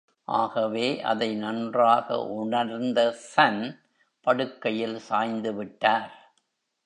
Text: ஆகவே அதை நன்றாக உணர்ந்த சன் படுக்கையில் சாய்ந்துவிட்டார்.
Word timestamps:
ஆகவே 0.27 1.01
அதை 1.01 1.35
நன்றாக 1.35 2.17
உணர்ந்த 2.35 2.99
சன் 3.11 3.61
படுக்கையில் 4.27 4.97
சாய்ந்துவிட்டார். 5.09 6.11